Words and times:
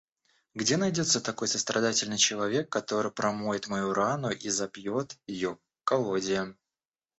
Где 0.55 0.77
найдется 0.77 1.21
такой 1.21 1.47
сострадательный 1.47 2.17
человек, 2.17 2.69
который 2.71 3.11
промоет 3.11 3.67
мою 3.67 3.93
рану 3.93 4.31
и 4.31 4.49
запьет 4.49 5.19
ее 5.27 5.59
коллодием!? 5.83 6.57